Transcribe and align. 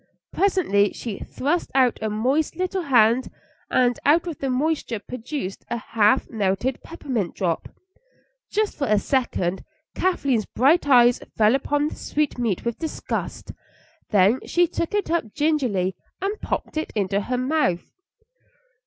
Presently 0.33 0.93
she 0.93 1.19
thrust 1.19 1.69
out 1.75 1.99
a 2.01 2.09
moist 2.09 2.55
little 2.55 2.81
hand, 2.81 3.29
and 3.69 3.99
out 4.03 4.25
of 4.25 4.39
the 4.39 4.49
moisture 4.49 4.97
produced 4.97 5.63
a 5.69 5.77
half 5.77 6.27
melted 6.27 6.81
peppermint 6.81 7.35
drop. 7.35 7.69
Just 8.51 8.75
for 8.79 8.87
a 8.87 8.97
second 8.97 9.63
Kathleen's 9.93 10.47
bright 10.47 10.87
eyes 10.87 11.19
fell 11.37 11.53
upon 11.53 11.89
the 11.89 11.95
sweetmeat 11.95 12.65
with 12.65 12.79
disgust; 12.79 13.51
then 14.09 14.39
she 14.43 14.65
took 14.65 14.95
it 14.95 15.11
up 15.11 15.35
gingerly 15.35 15.95
and 16.19 16.41
popped 16.41 16.77
it 16.77 16.91
into 16.95 17.21
her 17.21 17.37
mouth. 17.37 17.91